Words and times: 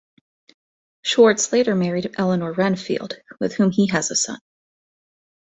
Schwartz 1.03 1.53
later 1.53 1.75
married 1.75 2.15
Elinor 2.17 2.53
Renfield, 2.53 3.19
with 3.39 3.53
whom 3.53 3.69
he 3.69 3.85
has 3.89 4.09
a 4.09 4.15
son. 4.15 4.39